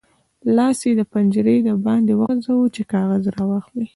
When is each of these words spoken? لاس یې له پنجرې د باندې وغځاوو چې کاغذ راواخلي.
لاس 0.55 0.77
یې 0.87 0.91
له 0.99 1.05
پنجرې 1.11 1.55
د 1.63 1.69
باندې 1.85 2.11
وغځاوو 2.19 2.73
چې 2.75 2.81
کاغذ 2.93 3.23
راواخلي. 3.37 3.85